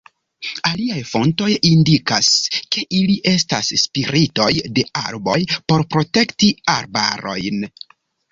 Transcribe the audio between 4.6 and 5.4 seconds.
de arboj